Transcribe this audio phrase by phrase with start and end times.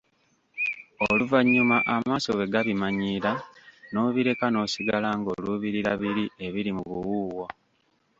[1.07, 3.31] Oluvanyuma amaaso bwe gabimanyiira
[3.91, 7.45] n'obireka n'osigala ng'oluubirira biri ebiri mu buwuuwo.